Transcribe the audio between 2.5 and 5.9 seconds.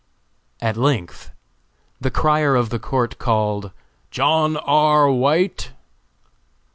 of the court called "John R. White."